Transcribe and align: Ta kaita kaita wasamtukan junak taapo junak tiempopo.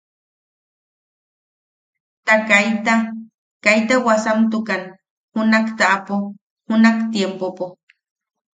Ta 2.25 2.35
kaita 2.49 2.93
kaita 3.65 3.95
wasamtukan 4.07 4.83
junak 5.33 5.65
taapo 5.79 6.15
junak 6.67 6.97
tiempopo. 7.11 7.65